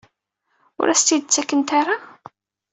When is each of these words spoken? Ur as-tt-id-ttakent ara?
Ur 0.79 0.87
as-tt-id-ttakent 0.89 1.69
ara? 1.79 1.95